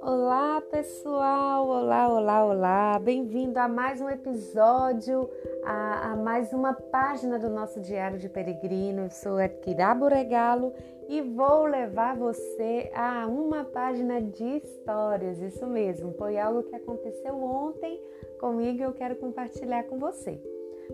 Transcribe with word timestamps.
Olá 0.00 0.62
pessoal, 0.70 1.68
olá, 1.68 2.08
olá, 2.08 2.46
olá, 2.46 2.98
bem-vindo 2.98 3.58
a 3.58 3.68
mais 3.68 4.00
um 4.00 4.08
episódio, 4.08 5.28
a, 5.64 6.12
a, 6.12 6.16
mais 6.16 6.50
uma 6.54 6.72
página 6.72 7.38
do 7.38 7.50
nosso 7.50 7.78
Diário 7.78 8.18
de 8.18 8.30
Peregrino. 8.30 9.02
Eu 9.02 9.10
sou 9.10 9.38
Edkira 9.38 9.92
Regalo 10.08 10.72
e 11.10 11.20
vou 11.20 11.66
levar 11.66 12.16
você 12.16 12.90
a 12.94 13.26
uma 13.26 13.64
página 13.64 14.22
de 14.22 14.62
histórias, 14.64 15.42
isso 15.42 15.66
mesmo, 15.66 16.14
foi 16.14 16.38
algo 16.38 16.62
que 16.62 16.74
aconteceu 16.74 17.34
ontem 17.34 18.00
comigo 18.40 18.78
e 18.78 18.82
eu 18.82 18.94
quero 18.94 19.16
compartilhar 19.16 19.82
com 19.84 19.98
você. 19.98 20.40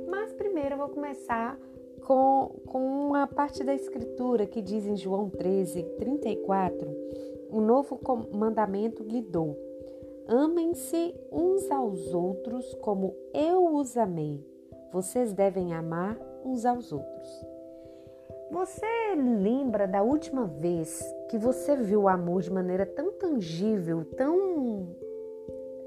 Mas 0.09 0.33
primeiro 0.33 0.75
eu 0.75 0.79
vou 0.79 0.89
começar 0.89 1.57
com, 2.01 2.61
com 2.67 3.09
uma 3.09 3.27
parte 3.27 3.63
da 3.65 3.75
escritura 3.75 4.47
que 4.47 4.61
diz 4.61 4.87
em 4.87 4.97
João 4.97 5.29
13, 5.29 5.83
34 5.99 7.01
o 7.51 7.61
novo 7.61 8.01
mandamento 8.33 9.03
lhe 9.03 9.21
dou: 9.21 9.59
amem-se 10.27 11.15
uns 11.31 11.71
aos 11.71 12.15
outros 12.15 12.73
como 12.75 13.15
eu 13.35 13.75
os 13.75 13.97
amei. 13.97 14.41
Vocês 14.93 15.33
devem 15.33 15.75
amar 15.75 16.17
uns 16.45 16.65
aos 16.65 16.93
outros. 16.93 17.47
Você 18.51 18.87
lembra 19.17 19.87
da 19.87 20.03
última 20.03 20.47
vez 20.47 21.01
que 21.29 21.39
você 21.39 21.77
viu 21.77 22.03
o 22.03 22.09
amor 22.09 22.43
de 22.43 22.53
maneira 22.53 22.85
tão 22.85 23.13
tangível, 23.13 24.05
tão 24.17 24.89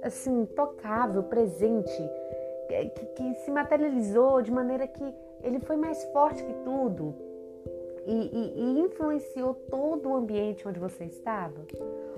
assim, 0.01 0.45
tocável, 0.45 1.23
presente, 1.23 2.09
que, 2.67 3.05
que 3.05 3.33
se 3.35 3.51
materializou 3.51 4.41
de 4.41 4.51
maneira 4.51 4.87
que 4.87 5.13
ele 5.43 5.59
foi 5.59 5.75
mais 5.75 6.03
forte 6.05 6.43
que 6.43 6.53
tudo? 6.63 7.13
e, 8.05 8.11
e, 8.11 8.61
e 8.61 8.79
influenciou 8.81 9.53
todo 9.53 10.09
o 10.09 10.15
ambiente 10.15 10.67
onde 10.67 10.79
você 10.79 11.05
estava? 11.05 11.65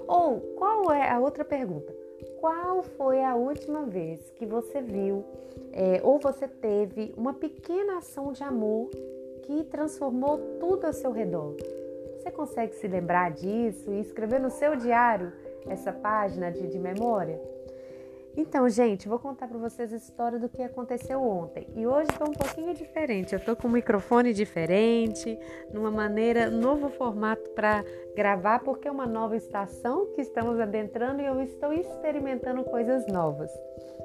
Ou 0.08 0.40
qual 0.58 0.92
é 0.92 1.10
a 1.10 1.20
outra 1.20 1.44
pergunta? 1.44 1.94
Qual 2.40 2.84
foi 2.84 3.24
a 3.24 3.36
última 3.36 3.84
vez 3.86 4.32
que 4.32 4.46
você 4.46 4.82
viu 4.82 5.24
é, 5.72 6.00
ou 6.04 6.20
você 6.20 6.48
teve 6.48 7.14
uma 7.18 7.34
pequena 7.34 7.98
ação 7.98 8.32
de 8.32 8.44
amor 8.44 8.90
que 9.44 9.64
transformou 9.66 10.38
tudo 10.60 10.86
ao 10.86 10.94
seu 10.94 11.12
redor? 11.12 11.56
Você 12.18 12.32
consegue 12.32 12.76
se 12.76 12.88
lembrar 12.88 13.32
disso 13.32 13.92
e 13.92 14.00
escrever 14.00 14.40
no 14.40 14.50
seu 14.50 14.76
diário 14.76 15.32
essa 15.68 15.92
página 15.92 16.52
de, 16.52 16.68
de 16.68 16.80
memória? 16.80 17.40
Então, 18.38 18.68
gente, 18.68 19.08
vou 19.08 19.18
contar 19.18 19.48
para 19.48 19.58
vocês 19.58 19.94
a 19.94 19.96
história 19.96 20.38
do 20.38 20.50
que 20.50 20.62
aconteceu 20.62 21.22
ontem. 21.22 21.68
E 21.74 21.88
hoje 21.88 22.12
foi 22.18 22.28
um 22.28 22.34
pouquinho 22.34 22.74
diferente. 22.74 23.34
Eu 23.34 23.40
tô 23.40 23.56
com 23.56 23.70
um 23.70 23.72
microfone 23.72 24.34
diferente, 24.34 25.40
numa 25.74 25.90
maneira, 25.90 26.50
novo 26.50 26.90
formato 26.90 27.50
para 27.52 27.86
gravar, 28.14 28.60
porque 28.60 28.90
é 28.90 28.92
uma 28.92 29.06
nova 29.06 29.38
estação 29.38 30.08
que 30.14 30.22
estamos 30.22 30.60
adentrando 30.60 31.22
e 31.22 31.26
eu 31.26 31.42
estou 31.42 31.72
experimentando 31.72 32.66
coisas 32.66 33.08
novas. 33.08 33.50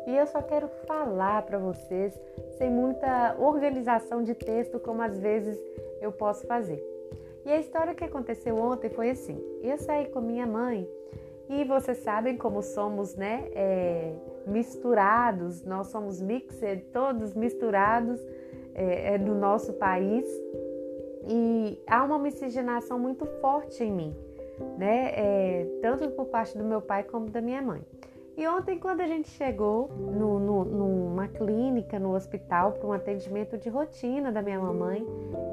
E 0.07 0.15
eu 0.15 0.27
só 0.29 0.41
quero 0.41 0.69
falar 0.87 1.43
para 1.43 1.59
vocês 1.59 2.17
sem 2.57 2.71
muita 2.71 3.35
organização 3.37 4.23
de 4.23 4.35
texto, 4.35 4.79
como 4.79 5.03
às 5.03 5.19
vezes 5.19 5.59
eu 6.01 6.13
posso 6.13 6.47
fazer. 6.47 6.81
E 7.45 7.51
a 7.51 7.59
história 7.59 7.95
que 7.95 8.05
aconteceu 8.05 8.57
ontem 8.57 8.91
foi 8.91 9.11
assim: 9.11 9.43
eu 9.61 9.77
saí 9.79 10.07
com 10.07 10.21
minha 10.21 10.47
mãe 10.47 10.89
e 11.51 11.65
vocês 11.65 11.99
sabem 11.99 12.37
como 12.37 12.63
somos, 12.63 13.17
né? 13.17 13.49
É, 13.53 14.15
misturados, 14.47 15.65
nós 15.65 15.89
somos 15.89 16.21
mixed, 16.21 16.85
todos 16.93 17.35
misturados 17.35 18.21
é, 18.73 19.15
é, 19.15 19.19
no 19.19 19.35
nosso 19.35 19.73
país. 19.73 20.25
E 21.29 21.83
há 21.89 22.05
uma 22.05 22.21
miscigenação 22.21 23.01
muito 23.01 23.27
forte 23.41 23.83
em 23.83 23.91
mim, 23.91 24.17
né? 24.79 25.11
É, 25.13 25.67
tanto 25.83 26.09
por 26.11 26.27
parte 26.27 26.57
do 26.57 26.63
meu 26.63 26.81
pai 26.81 27.03
como 27.03 27.29
da 27.29 27.41
minha 27.41 27.61
mãe. 27.61 27.83
E 28.37 28.47
ontem, 28.47 28.79
quando 28.79 29.01
a 29.01 29.07
gente 29.07 29.29
chegou 29.31 29.89
no, 29.89 30.39
no, 30.39 30.65
numa 30.65 31.27
clínica, 31.27 31.99
no 31.99 32.15
hospital, 32.15 32.73
para 32.73 32.89
um 32.89 32.93
atendimento 32.93 33.59
de 33.59 33.69
rotina 33.69 34.31
da 34.31 34.41
minha 34.41 34.61
mamãe, 34.61 35.05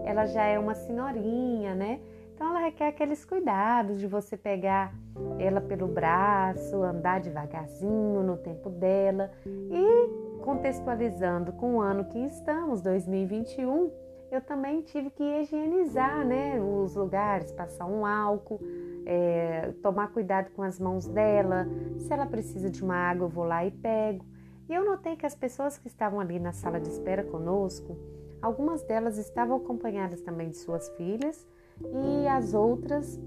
ela 0.06 0.28
já 0.28 0.46
é 0.46 0.59
uma 0.59 0.75
senhorinha, 0.75 1.74
né? 1.74 2.00
Então 2.38 2.52
ela 2.52 2.59
requer 2.59 2.90
aqueles 2.90 3.25
cuidados 3.25 4.00
de 4.00 4.06
você 4.06 4.38
pegar 4.38 4.94
ela 5.40 5.59
pelo 5.59 5.88
braço, 5.88 6.84
andar 6.84 7.20
devagarzinho 7.20 8.22
no 8.22 8.38
tempo 8.38 8.70
dela 8.70 9.31
e 9.44 10.38
contextualizando 10.44 11.52
com 11.53 11.78
o 11.78 11.81
ano 11.81 12.06
que 12.06 12.20
estamos, 12.20 12.80
2021, 12.84 13.92
eu 14.30 14.40
também 14.40 14.84
tive 14.84 15.09
que 15.09 15.24
higienizar 15.24 16.24
né, 16.24 16.62
os 16.62 16.96
lugares, 16.96 17.52
passar 17.52 17.88
um 17.88 18.06
álcool, 18.06 18.59
é, 19.03 19.74
tomar 19.81 20.09
cuidado 20.09 20.52
com 20.52 20.62
as 20.62 20.80
mãos 20.80 21.08
dela. 21.08 21.68
Se 21.97 22.14
ela 22.14 22.28
precisa 22.28 22.70
de 22.70 22.84
uma 22.84 22.97
água, 22.97 23.26
eu 23.26 23.30
vou 23.30 23.46
lá 23.46 23.66
e 23.66 23.72
pego. 23.72 24.24
E 24.70 24.76
eu 24.76 24.86
notei 24.86 25.16
que 25.16 25.26
as 25.26 25.34
pessoas 25.34 25.80
que 25.80 25.88
estavam 25.88 26.20
ali 26.20 26.38
na 26.38 26.53
sala 26.53 26.80
de 26.80 26.88
espera 26.88 27.24
conosco, 27.24 27.97
algumas 28.40 28.84
delas 28.84 29.18
estavam 29.18 29.58
acompanhadas 29.58 30.22
também 30.22 30.50
de 30.50 30.58
suas 30.58 30.88
filhas 30.90 31.47
e 31.82 32.28
as 32.28 32.54
outras 32.54 33.20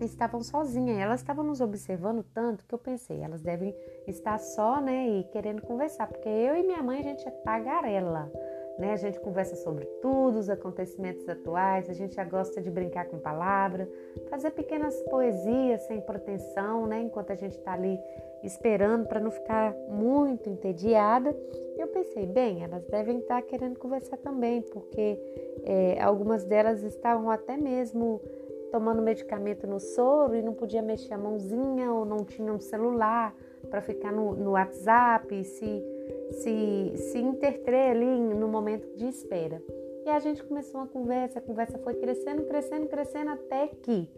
estavam 0.00 0.42
sozinhas. 0.42 0.98
Elas 0.98 1.20
estavam 1.20 1.44
nos 1.44 1.60
observando 1.60 2.22
tanto 2.22 2.64
que 2.64 2.74
eu 2.74 2.78
pensei, 2.78 3.20
elas 3.20 3.42
devem 3.42 3.74
estar 4.06 4.38
só, 4.38 4.80
né, 4.80 5.08
e 5.08 5.24
querendo 5.24 5.62
conversar, 5.62 6.06
porque 6.06 6.28
eu 6.28 6.56
e 6.56 6.62
minha 6.62 6.82
mãe 6.82 7.00
a 7.00 7.02
gente 7.02 7.26
é 7.26 7.30
tagarela, 7.30 8.30
né? 8.78 8.92
A 8.92 8.96
gente 8.96 9.18
conversa 9.20 9.56
sobre 9.56 9.84
tudo, 10.00 10.38
os 10.38 10.48
acontecimentos 10.48 11.28
atuais, 11.28 11.90
a 11.90 11.92
gente 11.92 12.14
já 12.14 12.24
gosta 12.24 12.60
de 12.60 12.70
brincar 12.70 13.06
com 13.06 13.18
palavra, 13.18 13.88
fazer 14.30 14.52
pequenas 14.52 14.94
poesias 15.10 15.82
sem 15.82 16.00
proteção, 16.00 16.86
né, 16.86 17.02
enquanto 17.02 17.32
a 17.32 17.34
gente 17.34 17.58
está 17.58 17.72
ali 17.72 17.98
esperando 18.42 19.06
para 19.06 19.18
não 19.18 19.30
ficar 19.30 19.74
muito 19.88 20.48
entediada. 20.48 21.36
Eu 21.76 21.88
pensei, 21.88 22.26
bem, 22.26 22.62
elas 22.62 22.84
devem 22.86 23.18
estar 23.18 23.42
querendo 23.42 23.78
conversar 23.78 24.16
também, 24.18 24.62
porque 24.62 25.18
é, 25.64 26.00
algumas 26.00 26.44
delas 26.44 26.82
estavam 26.82 27.30
até 27.30 27.56
mesmo 27.56 28.20
tomando 28.70 29.02
medicamento 29.02 29.66
no 29.66 29.80
soro 29.80 30.34
e 30.36 30.42
não 30.42 30.52
podia 30.52 30.82
mexer 30.82 31.14
a 31.14 31.18
mãozinha 31.18 31.92
ou 31.92 32.04
não 32.04 32.24
tinha 32.24 32.52
um 32.52 32.60
celular 32.60 33.34
para 33.70 33.80
ficar 33.80 34.12
no, 34.12 34.34
no 34.34 34.50
WhatsApp, 34.52 35.44
se, 35.44 35.84
se, 36.30 36.92
se 36.96 37.18
interter 37.18 37.90
ali 37.90 38.20
no 38.34 38.48
momento 38.48 38.88
de 38.96 39.06
espera. 39.06 39.62
E 40.04 40.10
a 40.10 40.18
gente 40.18 40.42
começou 40.42 40.80
uma 40.80 40.86
conversa, 40.86 41.38
a 41.38 41.42
conversa 41.42 41.78
foi 41.78 41.94
crescendo, 41.94 42.44
crescendo, 42.44 42.86
crescendo 42.88 43.30
até 43.30 43.68
que 43.68 44.10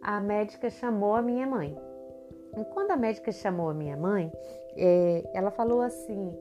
a 0.00 0.20
médica 0.20 0.68
chamou 0.68 1.14
a 1.14 1.22
minha 1.22 1.46
mãe. 1.46 1.76
E 2.58 2.64
quando 2.66 2.90
a 2.90 2.96
médica 2.96 3.32
chamou 3.32 3.70
a 3.70 3.74
minha 3.74 3.96
mãe, 3.96 4.30
é, 4.76 5.24
ela 5.32 5.50
falou 5.50 5.80
assim: 5.80 6.36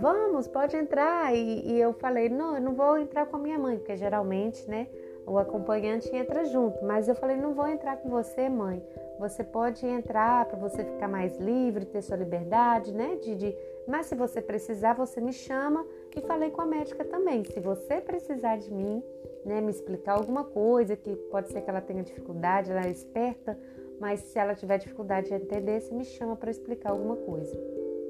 Vamos, 0.00 0.48
pode 0.48 0.76
entrar. 0.76 1.34
E, 1.34 1.72
e, 1.72 1.80
eu 1.80 1.92
falei: 1.92 2.28
Não, 2.28 2.54
eu 2.54 2.60
não 2.60 2.74
vou 2.74 2.98
entrar 2.98 3.26
com 3.26 3.36
a 3.36 3.38
minha 3.38 3.58
mãe, 3.58 3.76
porque 3.76 3.96
geralmente, 3.96 4.68
né, 4.68 4.86
o 5.26 5.38
acompanhante 5.38 6.14
entra 6.14 6.44
junto. 6.44 6.84
Mas 6.84 7.08
eu 7.08 7.14
falei: 7.14 7.36
Não 7.36 7.52
vou 7.54 7.66
entrar 7.66 7.96
com 7.98 8.08
você, 8.08 8.48
mãe. 8.48 8.82
Você 9.18 9.44
pode 9.44 9.86
entrar 9.86 10.46
para 10.46 10.58
você 10.58 10.84
ficar 10.84 11.08
mais 11.08 11.38
livre, 11.38 11.84
ter 11.84 12.02
sua 12.02 12.16
liberdade, 12.16 12.92
né? 12.92 13.16
De, 13.16 13.34
de... 13.34 13.56
Mas 13.86 14.06
se 14.06 14.14
você 14.14 14.40
precisar, 14.40 14.94
você 14.94 15.20
me 15.20 15.32
chama. 15.32 15.84
E 16.14 16.20
falei 16.20 16.50
com 16.50 16.62
a 16.62 16.66
médica 16.66 17.04
também: 17.04 17.44
se 17.44 17.60
você 17.60 18.00
precisar 18.00 18.56
de 18.56 18.72
mim, 18.72 19.02
né, 19.44 19.60
me 19.60 19.70
explicar 19.70 20.14
alguma 20.14 20.44
coisa, 20.44 20.96
que 20.96 21.16
pode 21.30 21.50
ser 21.50 21.62
que 21.62 21.70
ela 21.70 21.80
tenha 21.80 22.02
dificuldade, 22.02 22.70
ela 22.70 22.86
é 22.86 22.90
esperta 22.90 23.58
mas 24.02 24.18
se 24.18 24.36
ela 24.36 24.52
tiver 24.52 24.78
dificuldade 24.78 25.28
de 25.28 25.34
entender, 25.34 25.80
você 25.80 25.94
me 25.94 26.04
chama 26.04 26.34
para 26.34 26.50
explicar 26.50 26.90
alguma 26.90 27.14
coisa, 27.14 27.56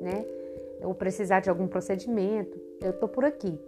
né? 0.01 0.25
Ou 0.83 0.95
precisar 0.95 1.41
de 1.41 1.51
algum 1.51 1.69
procedimento, 1.69 2.59
eu 2.81 2.95
tô 2.95 3.07
por 3.07 3.27
aqui. 3.27 3.61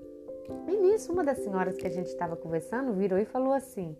E 0.67 0.75
nisso, 0.75 1.13
uma 1.13 1.23
das 1.23 1.41
senhoras 1.41 1.77
que 1.77 1.87
a 1.87 1.91
gente 1.91 2.07
estava 2.07 2.35
conversando 2.35 2.95
virou 2.95 3.19
e 3.19 3.27
falou 3.27 3.53
assim: 3.53 3.95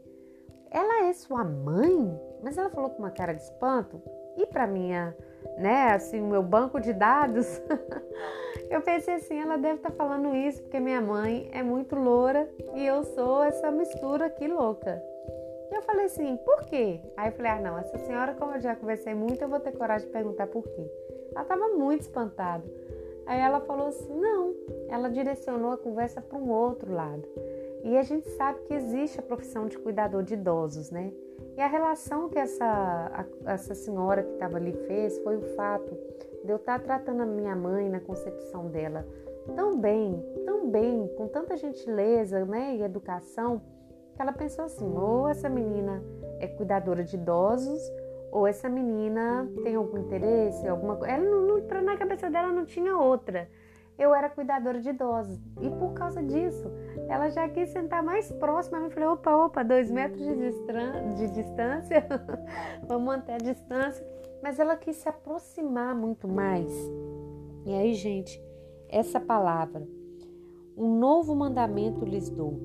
Ela 0.71 1.05
é 1.05 1.13
sua 1.13 1.45
mãe? 1.45 2.19
Mas 2.43 2.57
ela 2.57 2.71
falou 2.71 2.89
com 2.89 3.01
uma 3.01 3.11
cara 3.11 3.35
de 3.35 3.43
espanto. 3.43 4.01
E 4.39 4.47
para 4.47 4.67
minha, 4.67 5.15
né, 5.59 5.93
assim, 5.93 6.21
o 6.21 6.27
meu 6.27 6.43
banco 6.43 6.81
de 6.81 6.93
dados, 6.93 7.61
eu 8.71 8.81
pensei 8.83 9.15
assim: 9.15 9.41
ela 9.41 9.57
deve 9.57 9.77
estar 9.77 9.91
tá 9.91 9.97
falando 9.97 10.35
isso 10.35 10.63
porque 10.63 10.81
minha 10.81 11.01
mãe 11.01 11.49
é 11.53 11.63
muito 11.63 11.95
loura 11.97 12.49
e 12.75 12.87
eu 12.87 13.05
sou 13.05 13.43
essa 13.43 13.71
mistura 13.71 14.27
aqui 14.27 14.49
louca. 14.49 15.03
E 15.71 15.77
eu 15.77 15.83
falei 15.83 16.07
assim, 16.07 16.37
por 16.37 16.65
quê? 16.67 17.01
Aí 17.17 17.29
eu 17.29 17.33
falei, 17.33 17.51
ah, 17.51 17.61
não, 17.61 17.79
essa 17.79 17.99
senhora, 17.99 18.35
como 18.35 18.53
eu 18.55 18.61
já 18.61 18.77
conversei 18.77 19.13
muito, 19.13 19.43
eu 19.43 19.49
vou 19.49 19.59
ter 19.59 19.73
coragem 19.73 20.07
de 20.07 20.13
perguntar 20.13 20.47
por 20.47 20.63
quê. 20.63 20.89
Ela 21.33 21.43
estava 21.43 21.69
muito 21.71 22.03
espantada. 22.03 22.65
Aí 23.27 23.41
ela 23.41 23.59
falou 23.61 23.89
assim, 23.89 24.15
não, 24.15 24.55
ela 24.89 25.09
direcionou 25.09 25.73
a 25.73 25.79
conversa 25.79 26.21
para 26.21 26.39
um 26.39 26.51
outro 26.51 26.93
lado. 26.93 27.27
E 27.83 27.97
a 27.97 28.03
gente 28.03 28.29
sabe 28.31 28.61
que 28.61 28.75
existe 28.75 29.19
a 29.19 29.23
profissão 29.23 29.67
de 29.67 29.79
cuidador 29.79 30.23
de 30.23 30.35
idosos, 30.35 30.91
né? 30.91 31.13
E 31.57 31.61
a 31.61 31.67
relação 31.67 32.29
que 32.29 32.39
essa, 32.39 32.65
a, 32.65 33.53
essa 33.53 33.75
senhora 33.75 34.23
que 34.23 34.33
estava 34.33 34.57
ali 34.57 34.73
fez 34.87 35.19
foi 35.21 35.37
o 35.37 35.43
fato 35.55 35.97
de 36.45 36.51
eu 36.51 36.57
estar 36.57 36.79
tá 36.79 36.85
tratando 36.85 37.23
a 37.23 37.27
minha 37.27 37.55
mãe 37.55 37.89
na 37.89 38.01
concepção 38.01 38.69
dela 38.69 39.07
tão 39.55 39.79
bem, 39.79 40.25
tão 40.45 40.71
bem, 40.71 41.09
com 41.17 41.29
tanta 41.29 41.57
gentileza 41.57 42.45
né, 42.45 42.77
e 42.77 42.83
educação, 42.83 43.61
que 44.15 44.23
ela 44.23 44.33
pensou 44.33 44.65
assim: 44.65 44.97
ou 44.97 45.29
essa 45.29 45.49
menina 45.49 46.03
é 46.41 46.47
cuidadora 46.47 47.05
de 47.05 47.17
idosos, 47.17 47.81
ou 48.31 48.47
essa 48.47 48.69
menina 48.69 49.49
tem 49.63 49.75
algum 49.75 49.99
interesse, 49.99 50.67
alguma 50.67 50.97
coisa. 50.97 51.15
Ela 51.15 51.25
não, 51.25 51.83
na 51.83 51.97
cabeça 51.97 52.31
dela 52.31 52.53
não 52.53 52.65
tinha 52.65 52.97
outra. 52.97 53.49
Eu 53.97 54.15
era 54.15 54.29
cuidadora 54.29 54.81
de 54.81 54.91
idosos 54.91 55.39
e 55.61 55.71
por 55.71 55.93
causa 55.93 56.23
disso, 56.23 56.69
ela 57.09 57.31
já 57.31 57.49
quis 57.49 57.71
sentar 57.71 58.03
mais 58.03 58.31
próxima. 58.33 58.79
Eu 58.79 58.91
falei: 58.91 59.09
opa, 59.09 59.37
opa, 59.37 59.63
dois 59.63 59.91
metros 59.91 60.21
de, 60.25 60.35
de 61.17 61.31
distância, 61.31 62.07
vamos 62.89 63.07
manter 63.07 63.35
a 63.35 63.39
distância. 63.39 64.05
Mas 64.43 64.59
ela 64.59 64.77
quis 64.77 64.97
se 64.97 65.09
aproximar 65.09 65.95
muito 65.95 66.27
mais. 66.27 66.71
E 67.65 67.73
aí, 67.73 67.95
gente, 67.95 68.43
essa 68.89 69.21
palavra, 69.21 69.87
um 70.77 70.99
novo 70.99 71.35
mandamento 71.35 72.05
lhes 72.05 72.29
dou: 72.29 72.61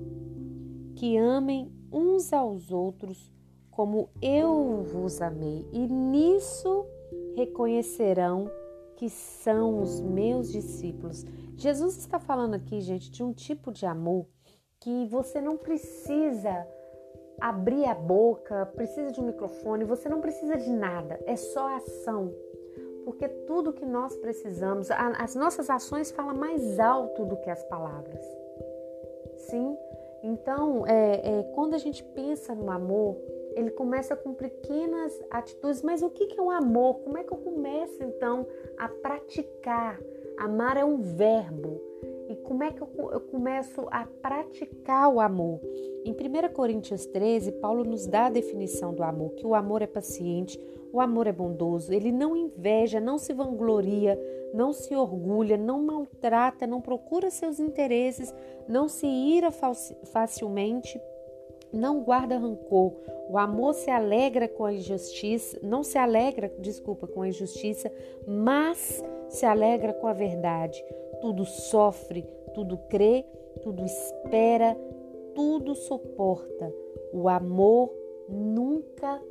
que 0.96 1.16
amem 1.16 1.72
uns 1.92 2.34
aos 2.34 2.72
outros 2.72 3.32
como 3.80 4.10
eu 4.22 4.84
vos 4.84 5.22
amei, 5.22 5.66
e 5.72 5.88
nisso 5.88 6.86
reconhecerão 7.34 8.52
que 9.00 9.10
são 9.10 9.82
os 9.82 10.02
meus 10.02 10.52
discípulos. 10.52 11.26
Jesus 11.56 11.96
está 11.96 12.20
falando 12.20 12.56
aqui, 12.56 12.82
gente, 12.82 13.10
de 13.10 13.24
um 13.24 13.32
tipo 13.32 13.72
de 13.72 13.86
amor 13.86 14.28
que 14.78 15.06
você 15.08 15.40
não 15.40 15.56
precisa 15.56 16.68
abrir 17.40 17.86
a 17.86 17.96
boca, 17.96 18.66
precisa 18.76 19.10
de 19.10 19.22
um 19.22 19.28
microfone, 19.28 19.86
você 19.86 20.10
não 20.10 20.20
precisa 20.20 20.58
de 20.58 20.70
nada, 20.70 21.18
é 21.26 21.38
só 21.38 21.78
ação. 21.78 22.34
Porque 23.06 23.30
tudo 23.48 23.72
que 23.72 23.86
nós 23.86 24.18
precisamos, 24.18 24.92
as 24.92 25.34
nossas 25.34 25.70
ações 25.70 26.12
falam 26.12 26.36
mais 26.36 26.78
alto 26.78 27.24
do 27.24 27.38
que 27.38 27.50
as 27.50 27.64
palavras. 27.64 28.22
Sim? 29.38 29.78
Então, 30.22 30.86
é, 30.86 31.40
é, 31.40 31.44
quando 31.56 31.74
a 31.74 31.78
gente 31.78 32.04
pensa 32.04 32.54
no 32.54 32.70
amor, 32.70 33.16
ele 33.56 33.72
começa 33.72 34.16
com 34.16 34.34
pequenas 34.34 35.20
atitudes, 35.30 35.82
mas 35.82 36.02
o 36.02 36.10
que 36.10 36.36
é 36.38 36.42
um 36.42 36.52
amor? 36.52 37.00
Como 37.00 37.18
é 37.18 37.24
que 37.24 37.32
eu 37.32 37.38
começo 37.38 38.04
então 38.04 38.46
a 38.78 38.88
praticar? 38.88 40.00
Amar 40.38 40.78
é 40.78 40.86
um 40.86 41.02
verbo. 41.02 41.82
E 42.30 42.36
como 42.36 42.64
é 42.64 42.72
que 42.72 42.82
eu 42.82 42.88
começo 43.32 43.88
a 43.90 44.06
praticar 44.22 45.12
o 45.12 45.20
amor? 45.20 45.60
Em 46.06 46.12
1 46.12 46.54
Coríntios 46.54 47.06
13, 47.08 47.54
Paulo 47.54 47.84
nos 47.84 48.06
dá 48.06 48.28
a 48.28 48.30
definição 48.30 48.94
do 48.94 49.04
amor: 49.04 49.32
que 49.32 49.46
o 49.46 49.56
amor 49.56 49.82
é 49.82 49.88
paciente, 49.88 50.60
o 50.94 51.02
amor 51.02 51.28
é 51.28 51.32
bondoso, 51.32 51.92
ele 51.92 52.12
não 52.12 52.36
inveja, 52.36 53.00
não 53.00 53.18
se 53.18 53.34
vangloria, 53.34 54.20
não 54.54 54.74
se 54.74 54.96
orgulha, 54.96 55.58
não 55.58 55.82
maltrata, 55.82 56.66
não 56.66 56.82
procura 56.82 57.30
seus 57.30 57.60
interesses, 57.60 58.34
não 58.68 58.88
se 58.88 59.08
ira 59.08 59.50
facilmente, 59.52 61.02
não 61.72 62.02
guarda 62.02 62.38
rancor. 62.38 62.94
O 63.30 63.38
amor 63.38 63.74
se 63.74 63.92
alegra 63.92 64.48
com 64.48 64.66
a 64.66 64.74
injustiça, 64.74 65.60
não 65.62 65.84
se 65.84 65.98
alegra, 65.98 66.52
desculpa, 66.60 67.08
com 67.08 67.22
a 67.22 67.28
injustiça, 67.28 67.92
mas 68.28 69.04
se 69.30 69.46
alegra 69.46 69.94
com 69.94 70.08
a 70.08 70.14
verdade. 70.14 70.84
Tudo 71.22 71.46
sofre, 71.46 72.26
tudo 72.54 72.78
crê, 72.90 73.26
tudo 73.62 73.86
espera, 73.86 74.76
tudo 75.36 75.76
suporta. 75.76 76.74
O 77.14 77.30
amor 77.30 77.94
nunca 78.28 79.22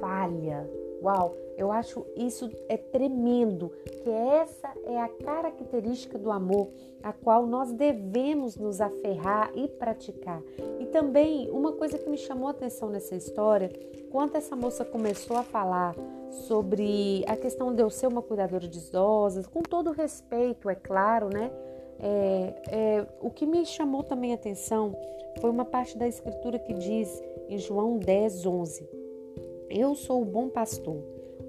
falha. 0.00 0.68
Uau, 1.02 1.34
eu 1.56 1.70
acho 1.70 2.04
isso 2.16 2.50
é 2.68 2.76
tremendo, 2.76 3.70
que 4.02 4.10
essa 4.10 4.72
é 4.84 4.98
a 4.98 5.08
característica 5.08 6.18
do 6.18 6.30
amor 6.30 6.68
a 7.02 7.12
qual 7.12 7.46
nós 7.46 7.72
devemos 7.72 8.56
nos 8.56 8.80
aferrar 8.80 9.50
e 9.54 9.68
praticar. 9.68 10.42
E 10.80 10.86
também 10.86 11.50
uma 11.50 11.72
coisa 11.72 11.98
que 11.98 12.08
me 12.08 12.18
chamou 12.18 12.48
a 12.48 12.50
atenção 12.50 12.88
nessa 12.88 13.14
história, 13.14 13.70
quando 14.10 14.36
essa 14.36 14.56
moça 14.56 14.84
começou 14.84 15.36
a 15.36 15.42
falar 15.42 15.94
sobre 16.30 17.24
a 17.26 17.36
questão 17.36 17.74
de 17.74 17.82
eu 17.82 17.90
ser 17.90 18.06
uma 18.06 18.22
cuidadora 18.22 18.66
de 18.66 18.78
idosas, 18.78 19.46
com 19.46 19.62
todo 19.62 19.92
respeito, 19.92 20.68
é 20.68 20.74
claro, 20.74 21.28
né? 21.28 21.50
É, 22.00 22.54
é, 22.68 23.06
o 23.20 23.30
que 23.30 23.44
me 23.44 23.64
chamou 23.66 24.04
também 24.04 24.32
a 24.32 24.36
atenção 24.36 24.96
foi 25.40 25.50
uma 25.50 25.64
parte 25.64 25.98
da 25.98 26.06
escritura 26.06 26.58
que 26.58 26.72
diz 26.74 27.22
em 27.48 27.58
João 27.58 27.98
10, 27.98 28.46
11: 28.46 28.97
Eu 29.70 29.94
sou 29.94 30.22
o 30.22 30.24
bom 30.24 30.48
pastor. 30.48 30.96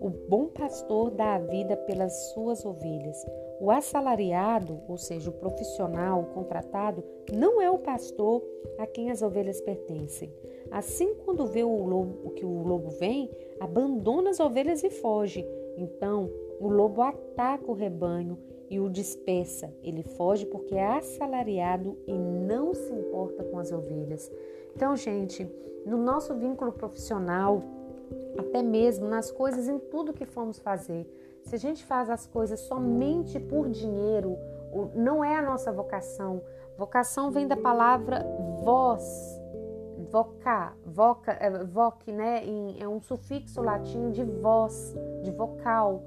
O 0.02 0.10
bom 0.10 0.48
pastor 0.48 1.10
dá 1.12 1.36
a 1.36 1.40
vida 1.40 1.78
pelas 1.78 2.14
suas 2.34 2.66
ovelhas. 2.66 3.18
O 3.62 3.72
assalariado, 3.72 4.82
ou 4.88 4.98
seja, 4.98 5.30
o 5.30 5.34
profissional, 5.34 6.22
o 6.22 6.34
contratado, 6.34 7.04
não 7.34 7.62
é 7.62 7.70
o 7.72 7.80
pastor 7.80 8.44
a 8.78 8.86
quem 8.86 9.10
as 9.10 9.22
ovelhas 9.22 9.62
pertencem. 9.62 10.34
Assim, 10.70 11.16
quando 11.26 11.48
vê 11.48 11.64
o 11.64 11.86
lobo, 11.86 12.32
que 12.32 12.46
o 12.46 12.62
lobo 12.62 12.90
vem, 12.90 13.30
abandona 13.60 14.32
as 14.32 14.40
ovelhas 14.40 14.84
e 14.84 14.90
foge. 14.90 15.46
Então, 15.78 16.30
o 16.60 16.68
lobo 16.68 17.02
ataca 17.02 17.72
o 17.72 17.74
rebanho 17.74 18.38
e 18.70 18.80
o 18.82 18.90
dispersa. 18.90 19.74
Ele 19.82 20.04
foge 20.04 20.46
porque 20.46 20.76
é 20.76 20.86
assalariado 20.86 21.98
e 22.06 22.14
não 22.14 22.74
se 22.74 22.94
importa 22.94 23.44
com 23.46 23.58
as 23.58 23.72
ovelhas. 23.72 24.30
Então, 24.76 24.96
gente, 24.96 25.50
no 25.86 25.98
nosso 25.98 26.36
vínculo 26.36 26.72
profissional, 26.72 27.64
até 28.38 28.62
mesmo 28.62 29.08
nas 29.08 29.32
coisas, 29.32 29.68
em 29.68 29.80
tudo 29.80 30.14
que 30.14 30.26
formos 30.26 30.60
fazer. 30.60 31.08
Se 31.44 31.56
a 31.56 31.60
gente 31.60 31.84
faz 31.84 32.10
as 32.10 32.28
coisas 32.28 32.60
somente 32.62 33.40
por 33.40 33.70
dinheiro, 33.70 34.38
não 34.94 35.24
é 35.24 35.36
a 35.36 35.42
nossa 35.42 35.72
vocação. 35.72 36.42
Vocação 36.78 37.32
vem 37.32 37.48
da 37.48 37.58
palavra 37.58 38.26
voz, 38.64 39.40
vocar, 40.10 40.76
voca, 40.86 41.32
é, 41.32 41.50
né? 42.12 42.44
É 42.80 42.88
um 42.88 43.02
sufixo 43.02 43.62
latim 43.62 44.12
de 44.12 44.24
voz, 44.24 44.96
de 45.24 45.32
vocal. 45.32 46.04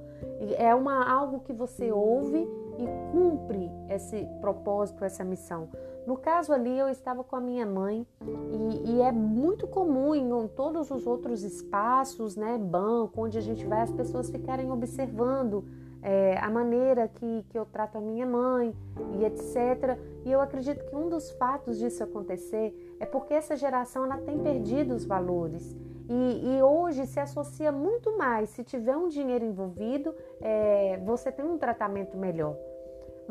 É 0.57 0.75
uma 0.75 1.11
algo 1.11 1.41
que 1.41 1.53
você 1.53 1.93
ouve 1.93 2.49
e 2.79 3.13
cumpre 3.13 3.71
esse 3.89 4.27
propósito, 4.41 5.05
essa 5.05 5.25
missão. 5.25 5.69
No 6.07 6.17
caso 6.17 6.53
ali, 6.53 6.77
eu 6.77 6.89
estava 6.89 7.23
com 7.23 7.37
a 7.37 7.41
minha 7.41 7.65
mãe 7.65 8.07
e, 8.51 8.93
e, 8.93 9.01
é 9.01 9.13
muito 9.13 9.69
comum 9.69 10.15
em 10.15 10.49
todos 10.49 10.91
os 10.91 11.07
outros 11.07 11.45
espaços, 11.45 12.35
né, 12.35 12.59
banco, 12.59 13.23
onde 13.23 13.39
a 13.39 13.41
gente 13.41 13.65
vai, 13.65 13.83
as 13.83 13.93
pessoas 13.93 14.29
ficarem 14.29 14.71
observando 14.71 15.65
é, 16.03 16.37
a 16.39 16.51
maneira 16.51 17.07
que, 17.07 17.45
que 17.49 17.57
eu 17.57 17.65
trato 17.65 17.99
a 17.99 18.01
minha 18.01 18.27
mãe 18.27 18.75
e 19.19 19.25
etc. 19.25 19.97
E 20.25 20.33
eu 20.33 20.41
acredito 20.41 20.85
que 20.85 20.97
um 20.97 21.09
dos 21.09 21.31
fatos 21.33 21.79
disso 21.79 22.03
acontecer 22.03 22.97
é 22.99 23.07
porque 23.07 23.33
essa 23.33 23.57
geração 23.57 24.05
ela 24.05 24.19
tem 24.19 24.39
perdido 24.39 24.95
os 24.95 25.05
valores. 25.05 25.75
E, 26.09 26.57
e 26.57 26.63
hoje 26.63 27.07
se 27.07 27.21
associa 27.21 27.71
muito 27.71 28.19
mais. 28.19 28.51
Se 28.51 28.65
tiver 28.65 28.97
um 28.97 29.09
dinheiro 29.09 29.45
envolvido, 29.45 30.13
é, 30.41 31.01
você 31.05 31.31
tem 31.31 31.45
um 31.45 31.57
tratamento 31.57 32.17
melhor. 32.17 32.57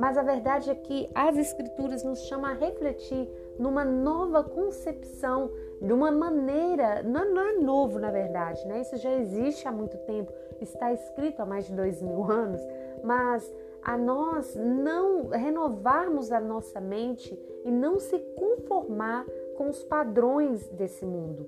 Mas 0.01 0.17
a 0.17 0.23
verdade 0.23 0.71
é 0.71 0.73
que 0.73 1.07
as 1.13 1.37
Escrituras 1.37 2.03
nos 2.03 2.23
chamam 2.23 2.49
a 2.49 2.53
refletir 2.55 3.29
numa 3.59 3.85
nova 3.85 4.43
concepção, 4.43 5.51
de 5.79 5.93
uma 5.93 6.09
maneira, 6.09 7.03
não, 7.03 7.31
não, 7.31 7.41
é 7.43 7.53
novo 7.59 7.99
na 7.99 8.09
verdade, 8.09 8.67
né? 8.67 8.81
Isso 8.81 8.97
já 8.97 9.13
existe 9.13 9.67
há 9.67 9.71
muito 9.71 9.95
tempo, 9.99 10.33
está 10.59 10.91
escrito 10.91 11.43
há 11.43 11.45
mais 11.45 11.67
de 11.67 11.75
dois 11.75 12.01
mil 12.01 12.23
anos, 12.23 12.59
mas 13.03 13.53
a 13.83 13.95
nós 13.95 14.55
não 14.55 15.27
renovarmos 15.27 16.31
a 16.31 16.39
nossa 16.39 16.81
mente 16.81 17.37
e 17.63 17.69
não 17.69 17.99
se 17.99 18.17
conformar 18.35 19.27
com 19.55 19.69
os 19.69 19.83
padrões 19.83 20.67
desse 20.69 21.05
mundo. 21.05 21.47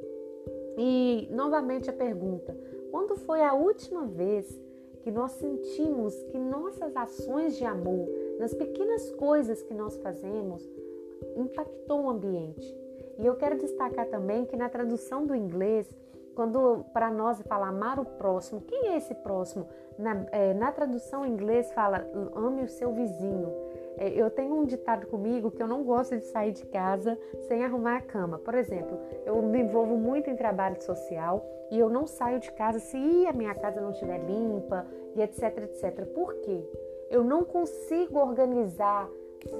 E 0.77 1.27
novamente 1.31 1.89
a 1.89 1.93
pergunta: 1.93 2.55
quando 2.91 3.15
foi 3.15 3.41
a 3.41 3.55
última 3.55 4.05
vez 4.05 4.47
que 5.01 5.09
nós 5.09 5.31
sentimos 5.31 6.15
que 6.25 6.37
nossas 6.37 6.95
ações 6.95 7.57
de 7.57 7.65
amor, 7.65 8.07
nas 8.39 8.53
pequenas 8.53 9.11
coisas 9.11 9.61
que 9.61 9.73
nós 9.73 9.95
fazemos, 9.97 10.67
impactou 11.35 12.03
o 12.03 12.09
ambiente. 12.09 12.83
E 13.19 13.25
eu 13.25 13.35
quero 13.35 13.57
destacar 13.57 14.07
também 14.07 14.45
que 14.45 14.55
na 14.55 14.69
tradução 14.69 15.25
do 15.25 15.35
inglês, 15.35 15.87
quando 16.35 16.83
para 16.93 17.11
nós 17.11 17.41
fala 17.43 17.67
amar 17.67 17.99
o 17.99 18.05
próximo, 18.05 18.61
quem 18.61 18.89
é 18.89 18.97
esse 18.97 19.13
próximo? 19.15 19.67
Na, 19.97 20.25
é, 20.31 20.53
na 20.53 20.71
tradução 20.71 21.25
em 21.25 21.31
inglês 21.31 21.71
fala 21.73 22.05
ame 22.35 22.63
o 22.63 22.67
seu 22.67 22.91
vizinho. 22.91 23.53
É, 23.97 24.09
eu 24.09 24.29
tenho 24.31 24.55
um 24.55 24.65
ditado 24.65 25.05
comigo 25.05 25.51
que 25.51 25.61
eu 25.61 25.67
não 25.67 25.83
gosto 25.83 26.17
de 26.17 26.25
sair 26.25 26.51
de 26.51 26.65
casa 26.65 27.17
sem 27.47 27.63
arrumar 27.63 27.97
a 27.97 28.01
cama. 28.01 28.39
Por 28.39 28.55
exemplo, 28.55 28.97
eu 29.25 29.39
me 29.41 29.59
envolvo 29.59 29.95
muito 29.95 30.29
em 30.29 30.35
trabalho 30.35 30.81
social 30.81 31.45
e 31.69 31.77
eu 31.77 31.89
não 31.89 32.07
saio 32.07 32.39
de 32.39 32.51
casa 32.51 32.79
se 32.79 33.27
a 33.27 33.33
minha 33.33 33.53
casa 33.53 33.79
não 33.79 33.91
estiver 33.91 34.19
limpa 34.25 34.85
e 35.15 35.21
etc, 35.21 35.57
etc. 35.59 36.05
Por 36.07 36.33
quê? 36.35 36.67
Eu 37.13 37.23
não 37.23 37.43
consigo 37.43 38.17
organizar 38.17 39.07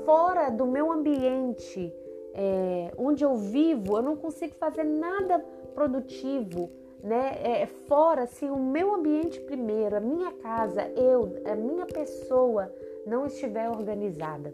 fora 0.03 0.50
do 0.50 0.65
meu 0.65 0.91
ambiente 0.91 1.93
é, 2.33 2.91
onde 2.98 3.24
eu 3.24 3.36
vivo, 3.36 3.95
eu 3.95 4.01
não 4.01 4.15
consigo 4.15 4.55
fazer 4.55 4.83
nada 4.83 5.38
produtivo, 5.75 6.72
né? 7.03 7.38
É, 7.43 7.67
fora 7.67 8.25
se 8.25 8.45
o 8.45 8.57
meu 8.57 8.95
ambiente 8.95 9.39
primeiro, 9.41 9.98
a 9.98 10.00
minha 10.00 10.31
casa, 10.31 10.81
eu, 10.95 11.43
a 11.45 11.53
minha 11.53 11.86
pessoa 11.86 12.74
não 13.05 13.27
estiver 13.27 13.69
organizada. 13.69 14.51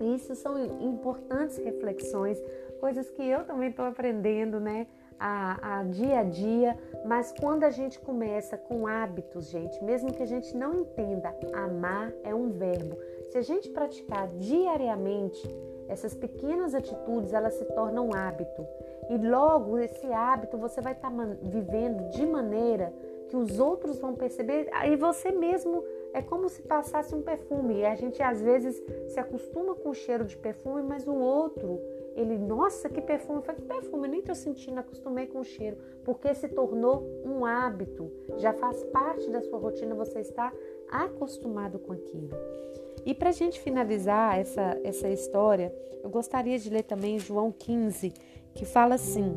Isso 0.00 0.34
são 0.34 0.58
importantes 0.82 1.58
reflexões 1.58 2.42
coisas 2.80 3.08
que 3.08 3.22
eu 3.22 3.44
também 3.44 3.70
estou 3.70 3.84
aprendendo, 3.84 4.58
né? 4.58 4.88
A, 5.18 5.78
a, 5.78 5.82
dia 5.84 6.20
a 6.20 6.24
dia, 6.24 6.78
mas 7.04 7.32
quando 7.40 7.64
a 7.64 7.70
gente 7.70 7.98
começa 7.98 8.56
com 8.56 8.86
hábitos, 8.86 9.48
gente, 9.48 9.82
mesmo 9.82 10.12
que 10.12 10.22
a 10.22 10.26
gente 10.26 10.54
não 10.54 10.74
entenda, 10.74 11.34
amar 11.54 12.12
é 12.22 12.34
um 12.34 12.50
verbo. 12.50 12.98
Se 13.30 13.38
a 13.38 13.42
gente 13.42 13.70
praticar 13.70 14.28
diariamente 14.28 15.48
essas 15.88 16.14
pequenas 16.14 16.74
atitudes, 16.74 17.32
elas 17.32 17.54
se 17.54 17.64
tornam 17.66 18.12
hábito. 18.12 18.66
E 19.08 19.16
logo 19.16 19.78
esse 19.78 20.06
hábito 20.12 20.58
você 20.58 20.80
vai 20.80 20.92
estar 20.92 21.10
tá 21.10 21.36
vivendo 21.42 22.10
de 22.10 22.26
maneira 22.26 22.92
que 23.28 23.36
os 23.36 23.58
outros 23.58 23.98
vão 23.98 24.14
perceber 24.14 24.68
e 24.84 24.96
você 24.96 25.30
mesmo 25.30 25.82
é 26.12 26.22
como 26.22 26.48
se 26.48 26.62
passasse 26.62 27.14
um 27.14 27.22
perfume. 27.22 27.80
E 27.80 27.86
a 27.86 27.94
gente 27.94 28.22
às 28.22 28.40
vezes 28.40 28.82
se 29.08 29.20
acostuma 29.20 29.74
com 29.74 29.90
o 29.90 29.94
cheiro 29.94 30.24
de 30.24 30.36
perfume, 30.36 30.82
mas 30.82 31.06
o 31.06 31.14
outro, 31.14 31.80
ele, 32.16 32.38
nossa, 32.38 32.88
que 32.88 33.02
perfume, 33.02 33.42
foi 33.42 33.54
que 33.54 33.62
perfume, 33.62 34.06
eu 34.06 34.10
nem 34.10 34.22
tô 34.22 34.34
sentindo, 34.34 34.80
acostumei 34.80 35.26
com 35.26 35.40
o 35.40 35.44
cheiro, 35.44 35.76
porque 36.02 36.34
se 36.34 36.48
tornou 36.48 37.06
um 37.22 37.44
hábito, 37.44 38.10
já 38.38 38.54
faz 38.54 38.82
parte 38.84 39.28
da 39.30 39.42
sua 39.42 39.58
rotina, 39.58 39.94
você 39.94 40.20
está 40.20 40.50
acostumado 40.90 41.78
com 41.78 41.92
aquilo. 41.92 42.30
E 43.04 43.14
para 43.14 43.28
a 43.28 43.32
gente 43.32 43.60
finalizar 43.60 44.38
essa, 44.38 44.80
essa 44.82 45.08
história, 45.10 45.72
eu 46.02 46.08
gostaria 46.08 46.58
de 46.58 46.70
ler 46.70 46.84
também 46.84 47.18
João 47.18 47.52
15, 47.52 48.12
que 48.54 48.64
fala 48.64 48.94
assim: 48.94 49.36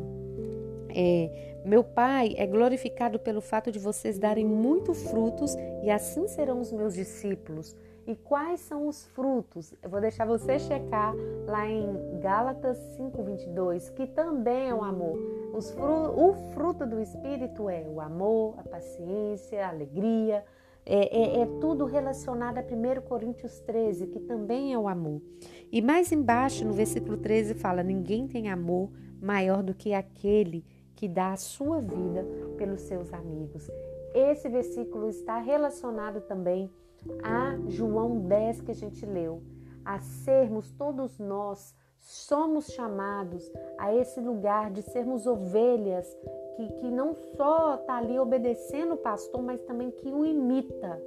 é, 0.88 1.60
Meu 1.64 1.84
Pai 1.84 2.34
é 2.38 2.46
glorificado 2.46 3.18
pelo 3.18 3.42
fato 3.42 3.70
de 3.70 3.78
vocês 3.78 4.18
darem 4.18 4.46
muito 4.46 4.94
frutos, 4.94 5.54
e 5.84 5.90
assim 5.90 6.26
serão 6.26 6.60
os 6.60 6.72
meus 6.72 6.94
discípulos. 6.94 7.76
E 8.10 8.16
quais 8.16 8.58
são 8.58 8.88
os 8.88 9.06
frutos? 9.06 9.72
Eu 9.80 9.88
vou 9.88 10.00
deixar 10.00 10.26
você 10.26 10.58
checar 10.58 11.14
lá 11.46 11.68
em 11.68 12.18
Gálatas 12.18 12.76
5:22, 12.96 13.88
que 13.90 14.04
também 14.04 14.68
é 14.68 14.74
o 14.74 14.82
amor. 14.82 15.16
O 15.54 16.32
fruto 16.52 16.84
do 16.84 17.00
Espírito 17.00 17.70
é 17.70 17.86
o 17.86 18.00
amor, 18.00 18.58
a 18.58 18.64
paciência, 18.64 19.64
a 19.64 19.68
alegria, 19.68 20.44
é, 20.84 21.38
é, 21.38 21.42
é, 21.42 21.46
tudo 21.60 21.84
relacionado 21.84 22.58
a 22.58 22.62
1 22.62 23.00
Coríntios 23.02 23.60
13, 23.60 24.08
que 24.08 24.18
também 24.18 24.72
é 24.72 24.78
o 24.78 24.88
amor. 24.88 25.22
E 25.70 25.80
mais 25.80 26.10
embaixo, 26.10 26.64
no 26.64 26.72
versículo 26.72 27.16
13, 27.16 27.54
fala: 27.54 27.80
Ninguém 27.84 28.26
tem 28.26 28.48
amor 28.48 28.90
maior 29.22 29.62
do 29.62 29.72
que 29.72 29.94
aquele 29.94 30.64
que 30.96 31.06
dá 31.06 31.32
a 31.32 31.36
sua 31.36 31.80
vida 31.80 32.26
pelos 32.58 32.80
seus 32.80 33.12
amigos. 33.12 33.70
Esse 34.12 34.48
versículo 34.48 35.08
está 35.08 35.38
relacionado 35.38 36.20
também 36.22 36.68
a 37.22 37.56
João 37.68 38.20
10 38.20 38.60
que 38.62 38.70
a 38.70 38.74
gente 38.74 39.04
leu, 39.06 39.42
a 39.84 39.98
sermos 40.00 40.70
todos 40.72 41.18
nós 41.18 41.74
somos 42.00 42.66
chamados 42.66 43.50
a 43.78 43.94
esse 43.94 44.20
lugar 44.20 44.70
de 44.70 44.82
sermos 44.82 45.26
ovelhas 45.26 46.16
que, 46.56 46.68
que 46.80 46.90
não 46.90 47.14
só 47.14 47.76
está 47.76 47.98
ali 47.98 48.18
obedecendo 48.18 48.94
o 48.94 48.98
pastor, 48.98 49.42
mas 49.42 49.62
também 49.62 49.90
que 49.90 50.12
o 50.12 50.24
imita. 50.24 51.00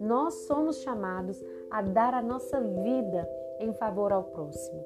Nós 0.00 0.34
somos 0.46 0.80
chamados 0.82 1.42
a 1.70 1.82
dar 1.82 2.14
a 2.14 2.22
nossa 2.22 2.60
vida 2.60 3.28
em 3.60 3.72
favor 3.72 4.12
ao 4.12 4.24
próximo. 4.24 4.84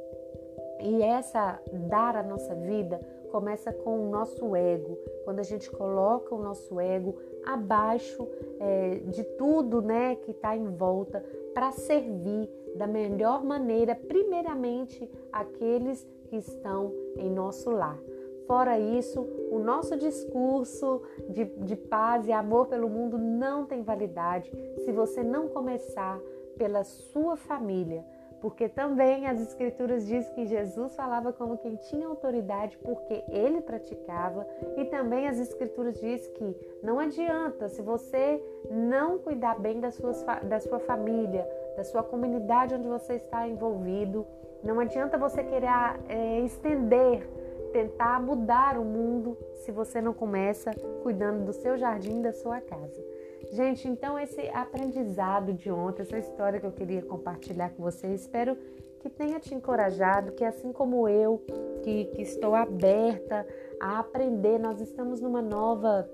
E 0.80 1.02
essa 1.02 1.60
dar 1.88 2.16
a 2.16 2.22
nossa 2.22 2.54
vida 2.54 3.00
começa 3.30 3.72
com 3.72 4.06
o 4.06 4.10
nosso 4.10 4.54
ego, 4.54 4.98
quando 5.24 5.40
a 5.40 5.44
gente 5.44 5.70
coloca 5.70 6.34
o 6.34 6.42
nosso 6.42 6.78
ego 6.78 7.16
abaixo 7.44 8.26
é, 8.58 8.96
de 9.06 9.24
tudo 9.24 9.80
né, 9.80 10.16
que 10.16 10.32
está 10.32 10.56
em 10.56 10.68
volta 10.68 11.24
para 11.54 11.72
servir 11.72 12.48
da 12.76 12.86
melhor 12.86 13.44
maneira, 13.44 13.94
primeiramente, 13.94 15.10
aqueles 15.32 16.06
que 16.28 16.36
estão 16.36 16.92
em 17.16 17.30
nosso 17.30 17.70
lar. 17.70 17.98
Fora 18.46 18.78
isso, 18.78 19.20
o 19.50 19.58
nosso 19.58 19.96
discurso 19.96 21.02
de, 21.28 21.44
de 21.44 21.76
paz 21.76 22.26
e 22.26 22.32
amor 22.32 22.66
pelo 22.66 22.88
mundo 22.88 23.16
não 23.16 23.64
tem 23.64 23.82
validade 23.82 24.50
se 24.84 24.90
você 24.90 25.22
não 25.22 25.48
começar 25.48 26.20
pela 26.58 26.82
sua 26.82 27.36
família 27.36 28.04
porque 28.40 28.68
também 28.68 29.26
as 29.26 29.40
escrituras 29.40 30.06
diz 30.06 30.28
que 30.30 30.46
Jesus 30.46 30.94
falava 30.96 31.32
como 31.32 31.58
quem 31.58 31.76
tinha 31.76 32.06
autoridade 32.06 32.78
porque 32.78 33.22
ele 33.28 33.60
praticava 33.60 34.46
e 34.76 34.84
também 34.86 35.28
as 35.28 35.38
escrituras 35.38 36.00
diz 36.00 36.26
que 36.28 36.56
não 36.82 36.98
adianta 36.98 37.68
se 37.68 37.82
você 37.82 38.42
não 38.70 39.18
cuidar 39.18 39.58
bem 39.58 39.80
da 39.80 39.90
sua, 39.90 40.12
da 40.40 40.58
sua 40.60 40.78
família, 40.80 41.46
da 41.76 41.84
sua 41.84 42.02
comunidade 42.02 42.74
onde 42.74 42.88
você 42.88 43.14
está 43.14 43.46
envolvido, 43.46 44.26
não 44.62 44.78
adianta 44.80 45.16
você 45.16 45.42
querer 45.42 45.68
é, 46.08 46.40
estender, 46.40 47.26
tentar 47.72 48.20
mudar 48.20 48.78
o 48.78 48.84
mundo 48.84 49.36
se 49.54 49.70
você 49.70 50.00
não 50.00 50.12
começa 50.12 50.70
cuidando 51.02 51.44
do 51.44 51.52
seu 51.52 51.76
jardim, 51.76 52.20
da 52.20 52.32
sua 52.32 52.60
casa. 52.60 53.02
Gente, 53.50 53.88
então 53.88 54.16
esse 54.16 54.48
aprendizado 54.50 55.52
de 55.52 55.70
ontem, 55.72 56.02
essa 56.02 56.18
história 56.18 56.60
que 56.60 56.66
eu 56.66 56.72
queria 56.72 57.02
compartilhar 57.02 57.70
com 57.70 57.82
vocês, 57.82 58.20
espero 58.20 58.56
que 59.00 59.10
tenha 59.10 59.40
te 59.40 59.52
encorajado, 59.54 60.32
que 60.32 60.44
assim 60.44 60.72
como 60.72 61.08
eu, 61.08 61.42
que, 61.82 62.04
que 62.06 62.22
estou 62.22 62.54
aberta 62.54 63.44
a 63.80 63.98
aprender, 63.98 64.58
nós 64.58 64.80
estamos 64.80 65.20
numa 65.20 65.42
nova 65.42 66.08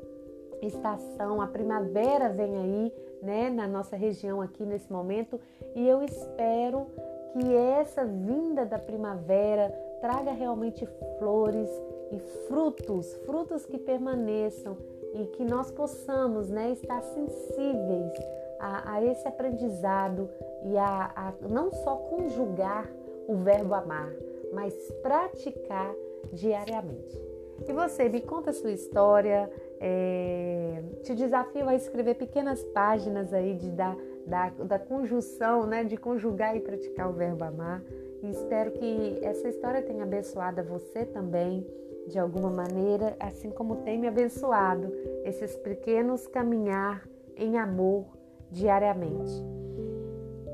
estação, 0.63 1.43
a 1.43 1.47
primavera 1.47 2.31
vem 2.31 2.57
aí, 2.57 2.93
né, 3.23 3.51
na 3.51 3.67
nossa 3.67 3.97
região 3.97 4.41
aqui 4.41 4.65
nesse 4.65 4.91
momento, 4.91 5.39
e 5.75 5.87
eu 5.87 6.03
espero 6.03 6.87
que 7.33 7.55
essa 7.55 8.05
vinda 8.05 8.65
da 8.65 8.79
primavera 8.79 9.69
traga 10.01 10.33
realmente 10.33 10.87
flores 11.19 11.69
e 12.13 12.19
frutos, 12.47 13.13
frutos 13.27 13.67
que 13.67 13.77
permaneçam 13.77 14.77
e 15.17 15.27
que 15.29 15.45
nós 15.45 15.71
possamos 15.71 16.51
né, 16.51 16.73
estar 16.73 17.03
sensíveis 17.03 18.13
a, 18.59 18.95
a 18.95 19.05
esse 19.05 19.27
aprendizado 19.27 20.29
e 20.65 20.77
a, 20.77 21.11
a 21.15 21.33
não 21.49 21.71
só 21.71 21.97
conjugar 21.97 22.89
o 23.27 23.37
verbo 23.37 23.75
amar, 23.75 24.13
mas 24.53 24.75
praticar 25.03 25.95
diariamente. 26.33 27.21
E 27.67 27.73
você, 27.73 28.09
me 28.09 28.21
conta 28.21 28.51
a 28.51 28.53
sua 28.53 28.71
história, 28.71 29.51
é, 29.81 30.83
te 31.03 31.15
desafio 31.15 31.69
a 31.69 31.75
escrever 31.75 32.15
pequenas 32.15 32.63
páginas 32.65 33.33
aí 33.33 33.55
de, 33.55 33.71
da, 33.71 33.97
da, 34.27 34.51
da 34.51 34.79
conjunção, 34.79 35.67
né, 35.67 35.83
de 35.83 35.97
conjugar 35.97 36.55
e 36.57 36.61
praticar 36.61 37.09
o 37.09 37.15
verbo 37.15 37.45
amar. 37.45 37.83
E 38.23 38.31
espero 38.31 38.73
que 38.73 39.19
essa 39.23 39.49
história 39.49 39.83
tenha 39.83 40.05
abençoado 40.05 40.63
você 40.65 41.07
também 41.07 41.67
de 42.07 42.19
alguma 42.19 42.51
maneira, 42.51 43.17
assim 43.19 43.51
como 43.51 43.77
tem 43.77 43.99
me 43.99 44.09
abençoado 44.09 44.93
esses 45.25 45.57
pequenos 45.57 46.27
caminhar 46.27 47.07
em 47.37 47.59
amor 47.59 48.07
diariamente. 48.51 49.45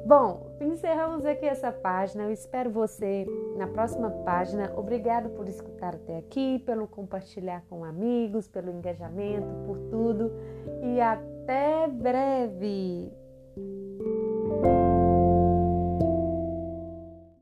Bom, 0.05 0.57
encerramos 0.61 1.25
aqui 1.25 1.47
essa 1.47 1.71
página. 1.71 2.25
Eu 2.25 2.33
espero 2.33 2.71
você 2.71 3.25
na 3.57 3.69
próxima 3.69 4.11
página. 4.11 4.73
Obrigado 4.77 5.31
por 5.31 5.49
escutar 5.49 5.95
até 5.95 6.19
aqui, 6.19 6.59
pelo 6.67 6.89
compartilhar 6.89 7.63
com 7.71 7.85
amigos, 7.85 8.49
pelo 8.49 8.71
engajamento, 8.71 9.47
por 9.65 9.79
tudo. 9.91 10.33
E 10.83 11.01
até 11.01 11.87
breve! 11.87 13.22